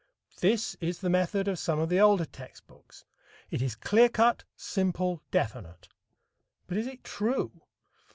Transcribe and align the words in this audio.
This 0.39 0.73
is 0.81 0.97
the 0.97 1.11
method 1.11 1.47
of 1.47 1.59
some 1.59 1.77
of 1.77 1.89
the 1.89 1.99
older 1.99 2.25
text 2.25 2.65
books. 2.65 3.05
It 3.51 3.61
is 3.61 3.75
clear 3.75 4.09
cut, 4.09 4.43
simple, 4.55 5.21
definite. 5.29 5.89
But 6.65 6.77
is 6.79 6.87
it 6.87 7.03
true? 7.03 7.61